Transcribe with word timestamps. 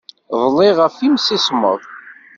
Dliɣ 0.43 0.77
ɣef 0.81 0.95
yimsismeḍ. 0.99 1.81